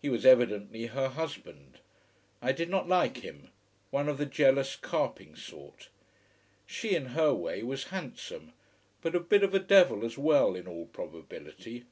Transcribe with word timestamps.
He 0.00 0.08
was 0.08 0.24
evidently 0.24 0.86
her 0.86 1.10
husband. 1.10 1.76
I 2.40 2.52
did 2.52 2.70
not 2.70 2.88
like 2.88 3.18
him: 3.18 3.50
one 3.90 4.08
of 4.08 4.16
the 4.16 4.24
jealous, 4.24 4.76
carping 4.76 5.36
sort. 5.36 5.90
She, 6.64 6.94
in 6.96 7.08
her 7.12 7.34
way, 7.34 7.62
was 7.62 7.84
handsome: 7.92 8.54
but 9.02 9.14
a 9.14 9.20
bit 9.20 9.42
of 9.42 9.52
a 9.52 9.58
devil 9.58 10.06
as 10.06 10.16
well, 10.16 10.54
in 10.54 10.66
all 10.66 10.86
probability. 10.86 11.84